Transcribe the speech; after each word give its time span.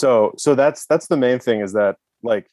so 0.00 0.32
so 0.38 0.54
that's 0.54 0.86
that's 0.86 1.08
the 1.08 1.16
main 1.16 1.38
thing 1.38 1.60
is 1.60 1.72
that 1.72 1.96
like 2.22 2.46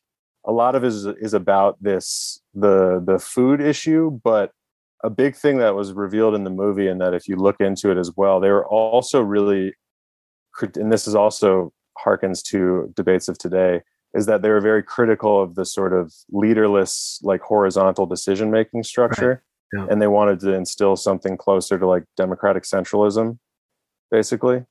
a 0.45 0.51
lot 0.51 0.75
of 0.75 0.83
it 0.83 0.87
is 0.87 1.05
is 1.05 1.33
about 1.33 1.81
this 1.81 2.41
the 2.53 3.03
the 3.05 3.19
food 3.19 3.61
issue 3.61 4.19
but 4.23 4.51
a 5.03 5.09
big 5.09 5.35
thing 5.35 5.57
that 5.57 5.75
was 5.75 5.93
revealed 5.93 6.35
in 6.35 6.43
the 6.43 6.49
movie 6.49 6.87
and 6.87 6.99
that 6.99 7.13
if 7.13 7.27
you 7.27 7.35
look 7.35 7.59
into 7.59 7.89
it 7.91 7.97
as 7.97 8.11
well 8.17 8.39
they 8.39 8.49
were 8.49 8.67
also 8.67 9.21
really 9.21 9.73
and 10.75 10.91
this 10.91 11.07
is 11.07 11.15
also 11.15 11.71
harkens 12.03 12.43
to 12.43 12.91
debates 12.95 13.27
of 13.27 13.37
today 13.37 13.81
is 14.13 14.25
that 14.25 14.41
they 14.41 14.49
were 14.49 14.61
very 14.61 14.81
critical 14.81 15.41
of 15.41 15.55
the 15.55 15.65
sort 15.65 15.93
of 15.93 16.13
leaderless 16.31 17.19
like 17.23 17.41
horizontal 17.41 18.05
decision 18.05 18.49
making 18.49 18.83
structure 18.83 19.43
right. 19.73 19.81
yeah. 19.81 19.87
and 19.91 20.01
they 20.01 20.07
wanted 20.07 20.39
to 20.39 20.53
instill 20.53 20.95
something 20.95 21.37
closer 21.37 21.77
to 21.77 21.87
like 21.87 22.03
democratic 22.15 22.63
centralism 22.63 23.37
basically 24.11 24.63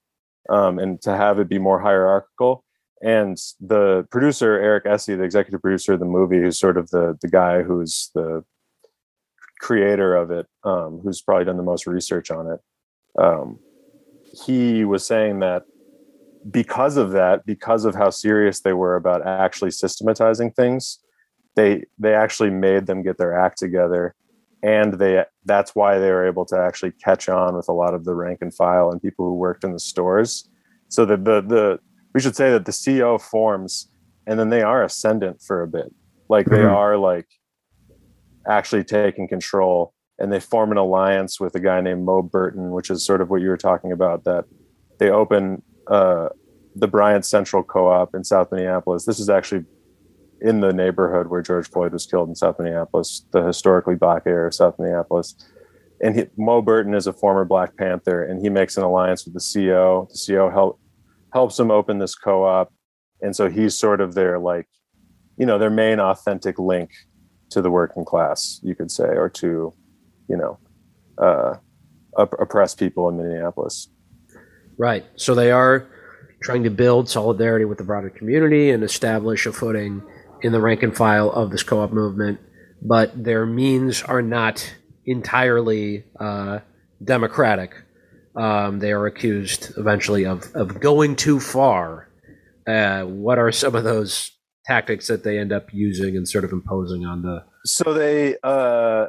um, 0.48 0.79
and 0.79 1.00
to 1.02 1.16
have 1.16 1.38
it 1.38 1.48
be 1.48 1.58
more 1.58 1.80
hierarchical 1.80 2.64
and 3.02 3.38
the 3.60 4.06
producer 4.10 4.59
Erik 4.59 4.86
Esse 4.86 5.06
the 5.06 5.23
executive 5.23 5.60
producer 5.60 5.95
of 5.95 6.00
the 6.00 6.06
movie 6.06 6.38
who's 6.38 6.59
sort 6.59 6.77
of 6.77 6.91
the 6.91 7.16
the 7.20 7.28
guy 7.28 7.62
who's 7.62 8.10
the 8.14 8.45
creator 9.60 10.14
of 10.14 10.30
it 10.30 10.46
um, 10.64 11.01
who's 11.02 11.23
probably 11.23 11.45
done 11.45 11.56
the 11.56 11.62
most 11.62 11.87
research 11.87 12.30
on 12.30 12.46
it 12.51 12.60
um, 13.23 13.59
he 14.45 14.84
was 14.84 15.06
saying 15.06 15.40
that 15.40 15.64
because 16.51 16.96
of 16.96 17.12
that, 17.12 17.45
because 17.46 17.84
of 17.84 17.95
how 17.95 18.10
serious 18.10 18.60
they 18.60 18.73
were 18.73 18.96
about 18.96 19.26
actually 19.26 19.70
systematizing 19.70 20.51
things, 20.52 20.98
they 21.54 21.84
they 21.98 22.15
actually 22.15 22.51
made 22.51 22.87
them 22.87 23.02
get 23.02 23.18
their 23.18 23.37
act 23.37 23.59
together, 23.59 24.15
and 24.62 24.95
they 24.95 25.24
that's 25.45 25.74
why 25.74 25.98
they 25.98 26.10
were 26.10 26.26
able 26.26 26.45
to 26.46 26.59
actually 26.59 26.92
catch 26.92 27.28
on 27.28 27.56
with 27.56 27.68
a 27.68 27.73
lot 27.73 27.95
of 27.95 28.04
the 28.04 28.15
rank 28.15 28.38
and 28.42 28.54
file 28.54 28.90
and 28.90 29.02
people 29.02 29.26
who 29.26 29.34
worked 29.34 29.65
in 29.65 29.73
the 29.73 29.80
stores. 29.80 30.48
So 30.88 31.04
that 31.06 31.24
the 31.24 31.40
the 31.40 31.80
we 32.16 32.23
should 32.23 32.34
say 32.34 32.51
that 32.51 32.65
the 32.65 32.73
CO 32.73 33.19
forms, 33.19 33.91
and 34.27 34.41
then 34.41 34.48
they 34.48 34.62
are 34.62 34.83
ascendant 34.83 35.43
for 35.43 35.61
a 35.61 35.69
bit, 35.69 35.95
like 36.30 36.47
they 36.47 36.60
mm-hmm. 36.60 36.74
are 36.74 36.96
like 36.96 37.27
actually 38.49 38.85
taking 38.85 39.29
control, 39.29 39.93
and 40.18 40.32
they 40.32 40.40
form 40.40 40.73
an 40.73 40.79
alliance 40.79 41.38
with 41.38 41.55
a 41.55 41.60
guy 41.60 41.79
named 41.82 42.07
Mo 42.07 42.23
Burton, 42.23 42.71
which 42.71 42.88
is 42.88 43.05
sort 43.05 43.21
of 43.21 43.29
what 43.29 43.43
you 43.43 43.51
were 43.51 43.59
talking 43.59 43.93
about 43.93 44.24
that 44.24 44.46
they 44.99 45.10
open 45.10 45.60
uh, 45.88 46.30
the 46.74 46.88
Bryant 46.88 47.27
Central 47.27 47.63
Co-op 47.63 48.15
in 48.15 48.24
South 48.24 48.51
Minneapolis. 48.51 49.05
This 49.05 49.21
is 49.21 49.29
actually 49.29 49.66
in 50.40 50.60
the 50.60 50.73
neighborhood 50.73 51.27
where 51.27 51.43
George 51.43 51.68
Floyd 51.68 51.93
was 51.93 52.07
killed 52.07 52.30
in 52.30 52.35
South 52.35 52.59
Minneapolis, 52.59 53.27
the 53.33 53.43
historically 53.43 53.95
black 53.95 54.23
area 54.24 54.46
of 54.46 54.55
South 54.55 54.79
Minneapolis. 54.79 55.35
And 56.01 56.18
he, 56.18 56.24
Mo 56.38 56.62
Burton 56.62 56.95
is 56.95 57.07
a 57.07 57.12
former 57.12 57.45
Black 57.45 57.77
Panther, 57.77 58.23
and 58.23 58.40
he 58.40 58.49
makes 58.49 58.79
an 58.79 58.85
alliance 58.85 59.27
with 59.27 59.35
the 59.35 59.40
CO. 59.52 60.09
The 60.10 60.33
CO 60.35 60.49
help, 60.49 60.80
helps 61.37 61.59
him 61.60 61.70
open 61.70 61.98
this 61.98 62.15
co-op, 62.15 62.73
and 63.20 63.37
so 63.37 63.51
he's 63.56 63.74
sort 63.87 64.00
of 64.00 64.15
their 64.15 64.38
like, 64.38 64.69
you 65.37 65.44
know, 65.44 65.59
their 65.59 65.75
main 65.84 65.98
authentic 66.00 66.59
link 66.59 66.91
to 67.50 67.60
the 67.60 67.70
working 67.70 68.06
class, 68.06 68.59
you 68.62 68.75
could 68.75 68.91
say, 68.91 69.10
or 69.22 69.28
to, 69.28 69.75
you 70.31 70.37
know, 70.41 70.59
uh, 71.26 71.53
oppressed 72.16 72.78
people 72.78 73.09
in 73.10 73.19
Minneapolis. 73.19 73.88
Right. 74.78 75.04
So 75.16 75.34
they 75.34 75.50
are 75.50 75.87
trying 76.43 76.65
to 76.65 76.70
build 76.70 77.09
solidarity 77.09 77.66
with 77.66 77.78
the 77.78 77.84
broader 77.84 78.10
community 78.10 78.71
and 78.71 78.82
establish 78.82 79.44
a 79.47 79.53
footing 79.53 80.03
in 80.41 80.53
the 80.53 80.60
rank 80.60 80.82
and 80.82 80.97
file 80.97 81.31
of 81.31 81.50
this 81.50 81.62
co-op 81.62 81.93
movement, 81.93 82.41
but 82.81 83.09
their 83.28 83.44
means 83.44 84.03
are 84.03 84.22
not 84.22 84.56
entirely 85.04 86.04
uh, 86.19 86.60
democratic. 87.04 87.71
Um, 88.37 88.81
they 88.81 88.92
are 88.92 89.06
accused 89.06 89.72
eventually 89.78 90.26
of, 90.26 90.54
of 90.54 90.81
going 90.81 91.16
too 91.16 91.41
far. 91.41 92.09
Uh, 92.66 93.03
what 93.03 93.38
are 93.38 93.50
some 93.50 93.75
of 93.75 93.84
those 93.84 94.31
tactics 94.66 95.06
that 95.06 95.25
they 95.25 95.38
end 95.38 95.53
up 95.53 95.72
using 95.72 96.16
and 96.16 96.28
sort 96.28 96.44
of 96.44 96.53
imposing 96.53 97.04
on 97.04 97.22
the? 97.22 97.44
So 97.65 97.94
they 97.94 98.37
uh, 98.43 99.06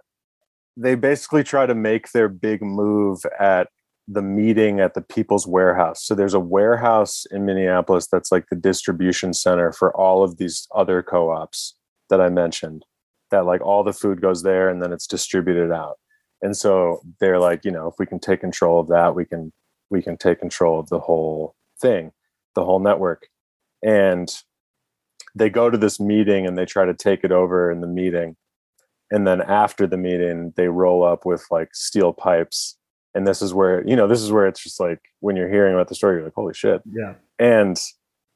they 0.77 0.95
basically 0.95 1.43
try 1.43 1.65
to 1.65 1.75
make 1.75 2.11
their 2.11 2.29
big 2.29 2.61
move 2.61 3.25
at 3.39 3.67
the 4.07 4.21
meeting 4.21 4.79
at 4.79 4.93
the 4.93 5.01
People's 5.01 5.45
Warehouse. 5.45 6.05
So 6.05 6.15
there's 6.15 6.33
a 6.33 6.39
warehouse 6.39 7.25
in 7.31 7.45
Minneapolis 7.45 8.07
that's 8.07 8.31
like 8.31 8.45
the 8.49 8.55
distribution 8.55 9.33
center 9.33 9.73
for 9.73 9.95
all 9.97 10.23
of 10.23 10.37
these 10.37 10.67
other 10.73 11.03
co-ops 11.03 11.75
that 12.09 12.21
I 12.21 12.29
mentioned. 12.29 12.85
That 13.31 13.45
like 13.45 13.59
all 13.59 13.83
the 13.83 13.91
food 13.91 14.21
goes 14.21 14.43
there 14.43 14.69
and 14.69 14.81
then 14.81 14.93
it's 14.93 15.07
distributed 15.07 15.71
out. 15.73 15.97
And 16.41 16.55
so 16.55 17.01
they're 17.19 17.39
like, 17.39 17.65
you 17.65 17.71
know, 17.71 17.87
if 17.87 17.95
we 17.99 18.05
can 18.05 18.19
take 18.19 18.41
control 18.41 18.79
of 18.79 18.87
that, 18.87 19.15
we 19.15 19.25
can 19.25 19.51
we 19.89 20.01
can 20.01 20.17
take 20.17 20.39
control 20.39 20.79
of 20.79 20.89
the 20.89 20.99
whole 20.99 21.55
thing, 21.79 22.11
the 22.55 22.65
whole 22.65 22.79
network. 22.79 23.27
And 23.83 24.29
they 25.33 25.49
go 25.49 25.69
to 25.69 25.77
this 25.77 25.99
meeting 25.99 26.45
and 26.45 26.57
they 26.57 26.65
try 26.65 26.85
to 26.85 26.93
take 26.93 27.23
it 27.23 27.31
over 27.31 27.71
in 27.71 27.81
the 27.81 27.87
meeting. 27.87 28.35
And 29.09 29.25
then 29.25 29.41
after 29.41 29.87
the 29.87 29.97
meeting, 29.97 30.53
they 30.57 30.67
roll 30.67 31.03
up 31.03 31.25
with 31.25 31.45
like 31.49 31.73
steel 31.73 32.11
pipes 32.11 32.77
and 33.17 33.27
this 33.27 33.41
is 33.41 33.53
where 33.53 33.85
you 33.87 33.95
know 33.95 34.07
this 34.07 34.21
is 34.21 34.31
where 34.31 34.47
it's 34.47 34.61
just 34.61 34.79
like 34.79 34.99
when 35.21 35.35
you're 35.35 35.49
hearing 35.49 35.73
about 35.73 35.87
the 35.87 35.95
story 35.95 36.15
you're 36.15 36.23
like 36.23 36.33
holy 36.35 36.53
shit 36.53 36.81
yeah 36.91 37.15
and 37.39 37.81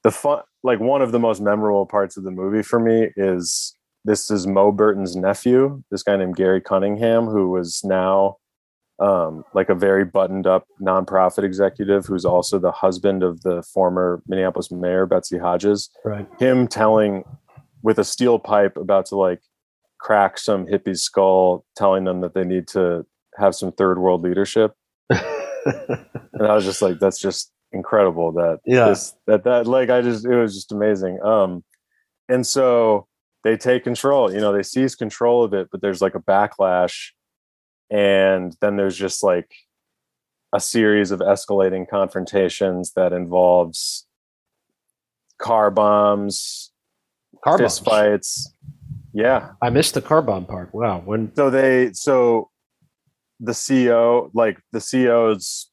the 0.04 0.12
fun 0.12 0.42
like 0.64 0.80
one 0.80 1.02
of 1.02 1.12
the 1.12 1.20
most 1.20 1.40
memorable 1.40 1.86
parts 1.86 2.18
of 2.18 2.24
the 2.24 2.32
movie 2.32 2.64
for 2.64 2.80
me 2.80 3.10
is 3.16 3.76
this 4.06 4.32
is 4.32 4.48
mo 4.48 4.72
burton's 4.72 5.16
nephew 5.16 5.82
this 5.92 6.04
guy 6.04 6.16
named 6.16 6.36
gary 6.36 6.62
cunningham 6.62 7.26
who 7.26 7.50
was 7.50 7.82
now 7.84 8.38
um, 9.00 9.44
like 9.56 9.70
a 9.70 9.74
very 9.74 10.06
buttoned 10.06 10.46
up 10.46 10.68
nonprofit 10.80 11.44
executive 11.44 12.06
who's 12.06 12.24
also 12.24 12.60
the 12.60 12.72
husband 12.72 13.24
of 13.24 13.42
the 13.42 13.64
former 13.64 14.22
minneapolis 14.28 14.72
mayor 14.72 15.08
betsy 15.08 15.40
hodges 15.40 15.90
right 16.06 16.28
him 16.40 16.68
telling 16.68 17.24
with 17.82 17.98
a 17.98 18.04
steel 18.04 18.38
pipe 18.38 18.78
about 18.78 19.08
to 19.08 19.16
like 19.16 19.42
crack 20.02 20.38
some 20.38 20.68
hippie's 20.68 21.02
skull 21.02 21.66
telling 21.76 22.04
them 22.04 22.22
that 22.22 22.34
they 22.34 22.44
need 22.44 22.68
to 22.68 23.06
have 23.38 23.56
some 23.56 23.72
third 23.72 24.00
world 24.00 24.22
leadership. 24.24 24.74
and 25.10 26.42
I 26.42 26.54
was 26.54 26.66
just 26.66 26.82
like, 26.82 27.00
that's 27.00 27.20
just 27.20 27.52
incredible 27.74 28.34
that 28.34 28.60
yeah 28.66 28.90
this, 28.90 29.16
that 29.28 29.46
that 29.46 29.66
like 29.66 29.90
I 29.90 30.02
just 30.02 30.26
it 30.26 30.36
was 30.36 30.54
just 30.54 30.74
amazing. 30.74 31.22
Um 31.24 31.64
and 32.28 32.46
so 32.46 33.08
they 33.44 33.58
take 33.58 33.84
control, 33.84 34.32
you 34.32 34.40
know, 34.40 34.54
they 34.54 34.64
seize 34.64 34.96
control 34.96 35.44
of 35.44 35.54
it, 35.54 35.70
but 35.72 35.82
there's 35.82 36.02
like 36.02 36.16
a 36.16 36.20
backlash 36.20 37.10
and 37.90 38.56
then 38.62 38.78
there's 38.78 38.98
just 38.98 39.24
like 39.24 39.54
a 40.54 40.60
series 40.60 41.12
of 41.12 41.20
escalating 41.20 41.88
confrontations 41.88 42.94
that 42.94 43.14
involves 43.14 44.08
car 45.38 45.72
bombs, 45.72 46.72
car 47.44 47.58
fist 47.58 47.84
bombs. 47.84 47.96
fights. 47.96 48.54
Yeah. 49.14 49.52
I 49.62 49.70
missed 49.70 49.94
the 49.94 50.02
car 50.02 50.22
bomb 50.22 50.46
part. 50.46 50.74
Wow. 50.74 51.02
When 51.04 51.36
so 51.36 51.50
they 51.50 51.92
so 51.94 52.50
the 53.40 53.54
CO, 53.54 54.30
like 54.34 54.60
the 54.72 54.80
CO's 54.80 55.70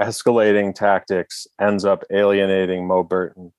escalating 0.00 0.74
tactics 0.74 1.46
ends 1.60 1.84
up 1.84 2.02
alienating 2.12 2.86
Mo 2.86 3.02
Burton. 3.04 3.52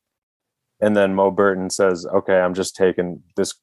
And 0.81 0.96
then 0.96 1.16
Mo 1.16 1.31
Burton 1.31 1.69
says, 1.69 2.06
okay, 2.06 2.40
I'm 2.40 2.53
just 2.53 2.75
taking 2.75 3.24
this 3.36 3.53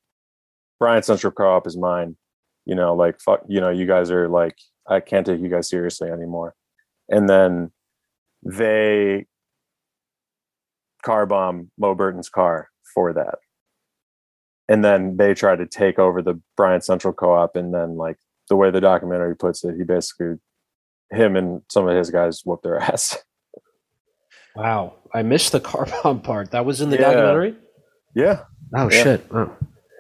Bryant 0.79 1.05
Central 1.05 1.33
Co-op 1.33 1.67
is 1.67 1.77
mine. 1.77 2.17
You 2.65 2.75
know, 2.75 2.95
like 2.95 3.21
fuck, 3.21 3.41
you 3.49 3.61
know, 3.61 3.71
you 3.71 3.87
guys 3.87 4.11
are 4.11 4.29
like, 4.29 4.57
I 4.89 5.01
can't 5.01 5.27
take 5.27 5.41
you 5.41 5.49
guys 5.49 5.69
seriously 5.69 6.11
anymore. 6.11 6.55
And 7.09 7.29
then 7.29 7.73
they 8.45 9.27
car 11.05 11.27
bomb 11.27 11.71
Mo 11.79 11.95
Burton's 11.95 12.29
car 12.29 12.69
for 12.95 13.13
that. 13.13 13.39
And 14.69 14.85
then 14.85 15.17
they 15.17 15.35
try 15.35 15.57
to 15.57 15.67
take 15.67 15.99
over 15.99 16.23
the 16.23 16.41
Bryant 16.57 16.85
Central 16.85 17.13
Co-op 17.13 17.57
and 17.57 17.75
then 17.75 17.97
like 17.97 18.17
the 18.49 18.57
way 18.57 18.71
the 18.71 18.81
documentary 18.81 19.37
puts 19.37 19.65
it, 19.65 19.77
he 19.77 19.83
basically 19.83 20.37
him 21.11 21.37
and 21.37 21.63
some 21.71 21.87
of 21.87 21.97
his 21.97 22.11
guys 22.11 22.43
whoop 22.45 22.63
their 22.63 22.79
ass. 22.81 23.19
Wow, 24.57 24.97
I 25.15 25.23
missed 25.23 25.53
the 25.53 25.61
car 25.71 25.87
bomb 26.03 26.21
part. 26.21 26.51
That 26.53 26.65
was 26.65 26.81
in 26.81 26.91
the 26.91 26.97
yeah. 26.97 27.13
documentary. 27.13 27.57
Yeah. 28.15 28.45
Oh 28.75 28.91
yeah. 28.91 29.03
shit. 29.03 29.27
Oh. 29.31 29.57